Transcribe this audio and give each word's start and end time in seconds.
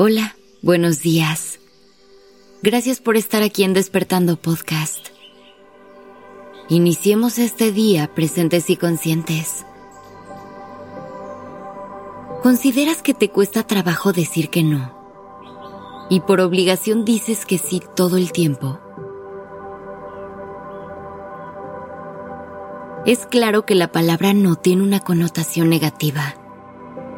Hola, 0.00 0.36
buenos 0.62 1.00
días. 1.00 1.58
Gracias 2.62 3.00
por 3.00 3.16
estar 3.16 3.42
aquí 3.42 3.64
en 3.64 3.74
Despertando 3.74 4.36
Podcast. 4.36 5.08
Iniciemos 6.68 7.40
este 7.40 7.72
día 7.72 8.14
presentes 8.14 8.70
y 8.70 8.76
conscientes. 8.76 9.66
¿Consideras 12.44 13.02
que 13.02 13.12
te 13.12 13.30
cuesta 13.30 13.66
trabajo 13.66 14.12
decir 14.12 14.50
que 14.50 14.62
no? 14.62 14.96
Y 16.08 16.20
por 16.20 16.40
obligación 16.42 17.04
dices 17.04 17.44
que 17.44 17.58
sí 17.58 17.82
todo 17.96 18.18
el 18.18 18.30
tiempo. 18.30 18.78
Es 23.04 23.26
claro 23.26 23.66
que 23.66 23.74
la 23.74 23.90
palabra 23.90 24.32
no 24.32 24.54
tiene 24.54 24.84
una 24.84 25.00
connotación 25.00 25.68
negativa 25.68 26.36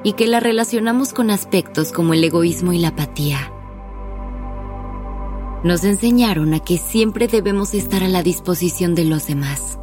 y 0.02 0.14
que 0.14 0.26
la 0.26 0.40
relacionamos 0.40 1.12
con 1.12 1.30
aspectos 1.30 1.92
como 1.92 2.14
el 2.14 2.24
egoísmo 2.24 2.72
y 2.72 2.78
la 2.78 2.88
apatía. 2.88 3.52
Nos 5.62 5.84
enseñaron 5.84 6.54
a 6.54 6.60
que 6.60 6.78
siempre 6.78 7.28
debemos 7.28 7.74
estar 7.74 8.02
a 8.02 8.08
la 8.08 8.22
disposición 8.22 8.94
de 8.94 9.04
los 9.04 9.26
demás 9.26 9.78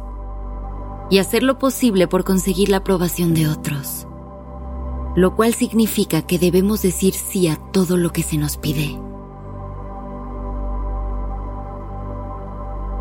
y 1.08 1.18
hacer 1.18 1.42
lo 1.42 1.58
posible 1.58 2.08
por 2.08 2.24
conseguir 2.24 2.68
la 2.68 2.78
aprobación 2.78 3.32
de 3.32 3.48
otros, 3.48 4.06
lo 5.14 5.36
cual 5.36 5.54
significa 5.54 6.22
que 6.22 6.38
debemos 6.38 6.82
decir 6.82 7.14
sí 7.14 7.48
a 7.48 7.56
todo 7.56 7.96
lo 7.96 8.12
que 8.12 8.22
se 8.22 8.38
nos 8.38 8.56
pide. 8.56 8.98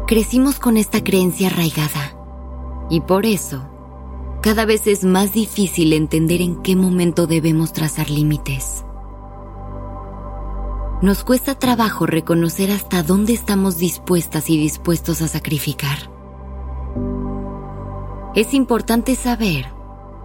Crecimos 0.05 0.59
con 0.59 0.77
esta 0.77 1.03
creencia 1.03 1.47
arraigada 1.47 2.15
y 2.89 3.01
por 3.01 3.25
eso 3.25 3.67
cada 4.41 4.65
vez 4.65 4.87
es 4.87 5.03
más 5.03 5.33
difícil 5.33 5.93
entender 5.93 6.41
en 6.41 6.61
qué 6.61 6.75
momento 6.75 7.27
debemos 7.27 7.73
trazar 7.73 8.09
límites. 8.09 8.83
Nos 11.01 11.23
cuesta 11.23 11.55
trabajo 11.55 12.05
reconocer 12.05 12.71
hasta 12.71 13.03
dónde 13.03 13.33
estamos 13.33 13.77
dispuestas 13.77 14.49
y 14.49 14.57
dispuestos 14.57 15.21
a 15.21 15.27
sacrificar. 15.27 16.11
Es 18.35 18.53
importante 18.53 19.15
saber 19.15 19.71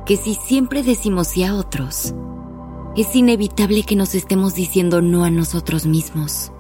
que 0.06 0.16
si 0.16 0.34
siempre 0.34 0.82
decimos 0.82 1.28
sí 1.28 1.44
a 1.44 1.54
otros, 1.54 2.14
es 2.97 3.14
inevitable 3.16 3.84
que 3.84 3.97
nos 3.97 4.14
estemos 4.14 4.54
diciendo 4.54 5.00
no 5.00 5.24
a 5.24 5.30
nosotros 5.30 5.86
mismos. 5.86 6.52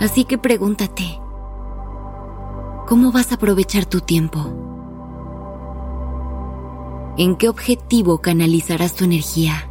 Así 0.00 0.24
que 0.24 0.38
pregúntate, 0.38 1.20
¿cómo 2.86 3.12
vas 3.12 3.32
a 3.32 3.36
aprovechar 3.36 3.86
tu 3.86 4.00
tiempo? 4.00 4.75
En 7.18 7.36
qué 7.36 7.48
objetivo 7.48 8.18
canalizarás 8.18 8.94
tu 8.94 9.04
energía. 9.04 9.70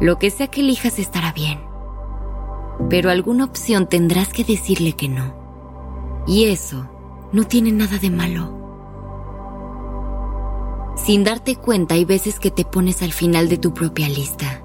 Lo 0.00 0.18
que 0.18 0.30
sea 0.30 0.48
que 0.48 0.60
elijas 0.60 0.98
estará 0.98 1.32
bien, 1.32 1.60
pero 2.90 3.10
alguna 3.10 3.44
opción 3.44 3.88
tendrás 3.88 4.32
que 4.32 4.44
decirle 4.44 4.92
que 4.92 5.08
no. 5.08 5.34
Y 6.26 6.44
eso 6.46 6.88
no 7.32 7.44
tiene 7.44 7.72
nada 7.72 7.98
de 7.98 8.10
malo. 8.10 8.52
Sin 10.96 11.24
darte 11.24 11.56
cuenta 11.56 11.94
hay 11.94 12.04
veces 12.04 12.38
que 12.38 12.50
te 12.50 12.64
pones 12.64 13.02
al 13.02 13.12
final 13.12 13.48
de 13.48 13.58
tu 13.58 13.72
propia 13.72 14.08
lista. 14.08 14.62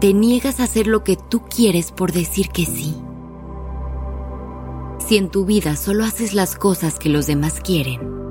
Te 0.00 0.14
niegas 0.14 0.60
a 0.60 0.64
hacer 0.64 0.86
lo 0.86 1.04
que 1.04 1.16
tú 1.16 1.42
quieres 1.44 1.92
por 1.92 2.12
decir 2.12 2.48
que 2.48 2.64
sí. 2.64 2.96
Si 4.98 5.16
en 5.16 5.28
tu 5.28 5.44
vida 5.44 5.76
solo 5.76 6.04
haces 6.04 6.32
las 6.32 6.56
cosas 6.56 6.98
que 6.98 7.08
los 7.08 7.26
demás 7.26 7.60
quieren, 7.60 8.21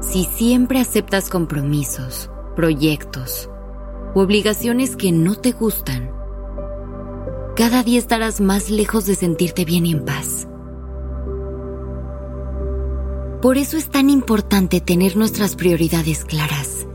si 0.00 0.24
siempre 0.24 0.80
aceptas 0.80 1.28
compromisos, 1.28 2.30
proyectos 2.54 3.50
u 4.14 4.20
obligaciones 4.20 4.96
que 4.96 5.12
no 5.12 5.34
te 5.34 5.52
gustan, 5.52 6.10
cada 7.56 7.82
día 7.82 7.98
estarás 7.98 8.40
más 8.40 8.70
lejos 8.70 9.06
de 9.06 9.16
sentirte 9.16 9.64
bien 9.64 9.86
y 9.86 9.92
en 9.92 10.04
paz. 10.04 10.46
Por 13.42 13.58
eso 13.58 13.76
es 13.76 13.88
tan 13.88 14.10
importante 14.10 14.80
tener 14.80 15.16
nuestras 15.16 15.56
prioridades 15.56 16.24
claras. 16.24 16.86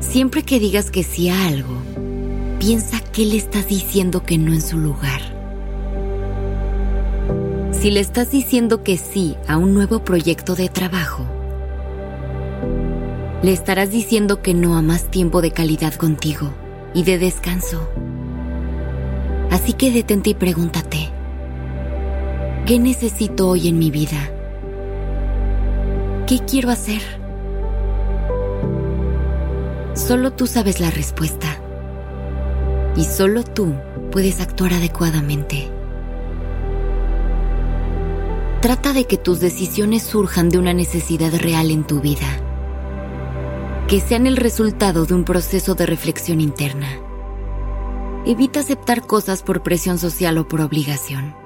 Siempre 0.00 0.44
que 0.44 0.60
digas 0.60 0.90
que 0.90 1.02
sí 1.02 1.28
a 1.28 1.46
algo, 1.46 1.74
piensa 2.58 3.00
qué 3.12 3.26
le 3.26 3.36
estás 3.36 3.66
diciendo 3.66 4.24
que 4.24 4.38
no 4.38 4.52
en 4.52 4.62
su 4.62 4.78
lugar. 4.78 5.33
Si 7.84 7.90
le 7.90 8.00
estás 8.00 8.30
diciendo 8.30 8.82
que 8.82 8.96
sí 8.96 9.36
a 9.46 9.58
un 9.58 9.74
nuevo 9.74 10.02
proyecto 10.04 10.54
de 10.54 10.70
trabajo, 10.70 11.26
le 13.42 13.52
estarás 13.52 13.90
diciendo 13.90 14.40
que 14.40 14.54
no 14.54 14.78
a 14.78 14.80
más 14.80 15.10
tiempo 15.10 15.42
de 15.42 15.50
calidad 15.50 15.92
contigo 15.92 16.54
y 16.94 17.04
de 17.04 17.18
descanso. 17.18 17.86
Así 19.50 19.74
que 19.74 19.90
detente 19.90 20.30
y 20.30 20.34
pregúntate, 20.34 21.10
¿qué 22.64 22.78
necesito 22.78 23.50
hoy 23.50 23.68
en 23.68 23.78
mi 23.78 23.90
vida? 23.90 24.30
¿Qué 26.26 26.38
quiero 26.38 26.70
hacer? 26.70 27.02
Solo 29.92 30.32
tú 30.32 30.46
sabes 30.46 30.80
la 30.80 30.90
respuesta. 30.90 31.60
Y 32.96 33.04
solo 33.04 33.44
tú 33.44 33.74
puedes 34.10 34.40
actuar 34.40 34.72
adecuadamente. 34.72 35.83
Trata 38.64 38.94
de 38.94 39.04
que 39.04 39.18
tus 39.18 39.40
decisiones 39.40 40.02
surjan 40.04 40.48
de 40.48 40.56
una 40.56 40.72
necesidad 40.72 41.34
real 41.34 41.70
en 41.70 41.84
tu 41.84 42.00
vida, 42.00 42.26
que 43.88 44.00
sean 44.00 44.26
el 44.26 44.38
resultado 44.38 45.04
de 45.04 45.12
un 45.12 45.24
proceso 45.24 45.74
de 45.74 45.84
reflexión 45.84 46.40
interna. 46.40 46.88
Evita 48.24 48.60
aceptar 48.60 49.06
cosas 49.06 49.42
por 49.42 49.62
presión 49.62 49.98
social 49.98 50.38
o 50.38 50.48
por 50.48 50.62
obligación. 50.62 51.36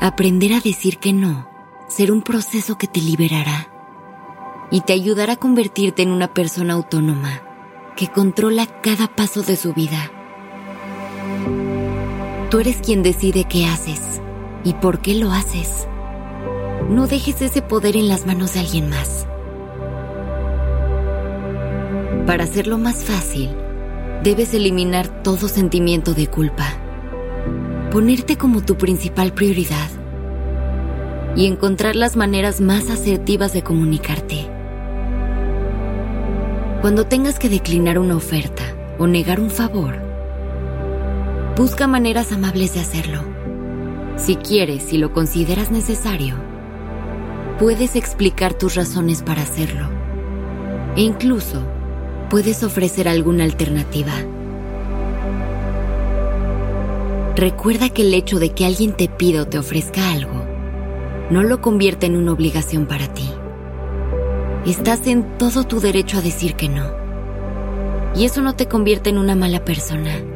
Aprender 0.00 0.52
a 0.52 0.60
decir 0.60 0.98
que 0.98 1.12
no 1.12 1.50
será 1.88 2.12
un 2.12 2.22
proceso 2.22 2.78
que 2.78 2.86
te 2.86 3.00
liberará 3.00 3.68
y 4.70 4.82
te 4.82 4.92
ayudará 4.92 5.32
a 5.32 5.38
convertirte 5.38 6.02
en 6.02 6.12
una 6.12 6.32
persona 6.32 6.74
autónoma 6.74 7.42
que 7.96 8.06
controla 8.06 8.80
cada 8.80 9.08
paso 9.08 9.42
de 9.42 9.56
su 9.56 9.72
vida 9.72 10.13
Tú 12.54 12.60
eres 12.60 12.76
quien 12.76 13.02
decide 13.02 13.46
qué 13.48 13.66
haces 13.66 14.20
y 14.62 14.74
por 14.74 15.00
qué 15.00 15.16
lo 15.16 15.32
haces. 15.32 15.88
No 16.88 17.08
dejes 17.08 17.42
ese 17.42 17.62
poder 17.62 17.96
en 17.96 18.06
las 18.06 18.26
manos 18.26 18.54
de 18.54 18.60
alguien 18.60 18.88
más. 18.88 19.26
Para 22.28 22.44
hacerlo 22.44 22.78
más 22.78 23.02
fácil, 23.02 23.50
debes 24.22 24.54
eliminar 24.54 25.08
todo 25.24 25.48
sentimiento 25.48 26.14
de 26.14 26.28
culpa, 26.28 26.74
ponerte 27.90 28.36
como 28.36 28.62
tu 28.64 28.76
principal 28.76 29.32
prioridad 29.32 29.90
y 31.34 31.46
encontrar 31.46 31.96
las 31.96 32.14
maneras 32.14 32.60
más 32.60 32.88
asertivas 32.88 33.52
de 33.52 33.62
comunicarte. 33.62 34.48
Cuando 36.82 37.04
tengas 37.04 37.40
que 37.40 37.48
declinar 37.48 37.98
una 37.98 38.14
oferta 38.14 38.62
o 39.00 39.08
negar 39.08 39.40
un 39.40 39.50
favor, 39.50 40.03
Busca 41.56 41.86
maneras 41.86 42.32
amables 42.32 42.74
de 42.74 42.80
hacerlo. 42.80 43.22
Si 44.16 44.34
quieres 44.34 44.92
y 44.92 44.98
lo 44.98 45.12
consideras 45.12 45.70
necesario, 45.70 46.34
puedes 47.60 47.94
explicar 47.94 48.54
tus 48.54 48.74
razones 48.74 49.22
para 49.22 49.42
hacerlo. 49.42 49.88
E 50.96 51.02
incluso 51.02 51.64
puedes 52.28 52.64
ofrecer 52.64 53.06
alguna 53.06 53.44
alternativa. 53.44 54.12
Recuerda 57.36 57.88
que 57.88 58.02
el 58.02 58.14
hecho 58.14 58.40
de 58.40 58.50
que 58.50 58.66
alguien 58.66 58.92
te 58.92 59.06
pida 59.06 59.42
o 59.42 59.46
te 59.46 59.58
ofrezca 59.58 60.10
algo 60.10 60.44
no 61.30 61.44
lo 61.44 61.60
convierte 61.60 62.06
en 62.06 62.16
una 62.16 62.32
obligación 62.32 62.86
para 62.86 63.06
ti. 63.14 63.30
Estás 64.66 65.06
en 65.06 65.38
todo 65.38 65.62
tu 65.62 65.78
derecho 65.78 66.18
a 66.18 66.20
decir 66.20 66.56
que 66.56 66.68
no. 66.68 66.90
Y 68.16 68.24
eso 68.24 68.42
no 68.42 68.56
te 68.56 68.66
convierte 68.66 69.10
en 69.10 69.18
una 69.18 69.36
mala 69.36 69.64
persona 69.64 70.33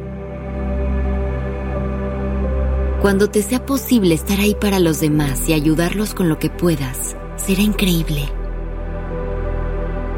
cuando 3.01 3.31
te 3.31 3.43
sea 3.43 3.65
posible 3.65 4.15
estar 4.15 4.41
ahí 4.41 4.57
para 4.57 4.81
los 4.81 5.01
demás 5.01 5.49
y 5.49 5.53
ayudarlos 5.53 6.15
con 6.15 6.29
lo 6.29 6.39
que 6.41 6.51
puedas, 6.51 7.17
será 7.37 7.63
increíble. 7.63 8.29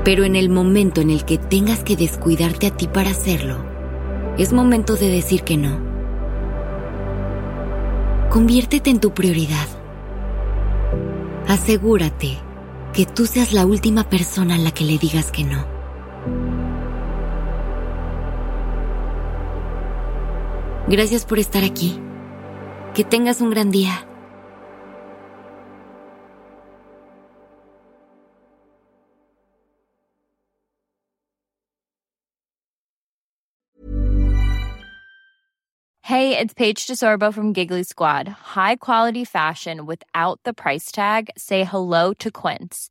Pero 0.02 0.24
en 0.24 0.34
el 0.34 0.48
momento 0.48 1.02
en 1.02 1.10
el 1.10 1.26
que 1.26 1.36
tengas 1.36 1.84
que 1.84 1.94
descuidarte 1.94 2.68
a 2.68 2.70
ti 2.70 2.88
para 2.88 3.10
hacerlo, 3.10 3.58
es 4.38 4.54
momento 4.54 4.96
de 4.96 5.08
decir 5.08 5.42
que 5.42 5.58
no. 5.58 5.78
Conviértete 8.30 8.88
en 8.88 9.00
tu 9.00 9.12
prioridad. 9.12 9.68
Asegúrate 11.48 12.38
que 12.94 13.04
tú 13.04 13.26
seas 13.26 13.52
la 13.52 13.66
última 13.66 14.04
persona 14.04 14.54
a 14.54 14.58
la 14.58 14.70
que 14.70 14.84
le 14.84 14.96
digas 14.96 15.30
que 15.30 15.44
no. 15.44 15.66
Gracias 20.88 21.26
por 21.26 21.38
estar 21.38 21.62
aquí. 21.62 22.00
Que 22.94 23.04
tengas 23.04 23.40
un 23.40 23.50
gran 23.50 23.70
día. 23.70 24.04
Hey, 36.02 36.36
it's 36.36 36.52
Paige 36.52 36.88
DeSorbo 36.88 37.32
from 37.32 37.52
Giggly 37.52 37.84
Squad. 37.84 38.26
High 38.26 38.76
quality 38.76 39.24
fashion 39.24 39.86
without 39.86 40.40
the 40.42 40.52
price 40.52 40.90
tag. 40.90 41.30
Say 41.38 41.62
hello 41.62 42.12
to 42.14 42.32
Quince. 42.32 42.90